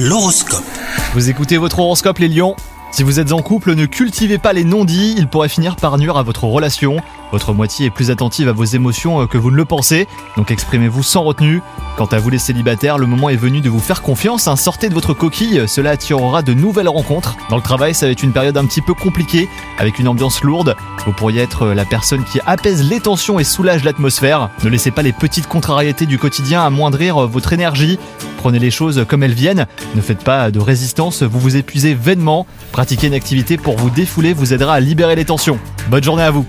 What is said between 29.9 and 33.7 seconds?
ne faites pas de résistance, vous vous épuisez vainement. Pratiquer une activité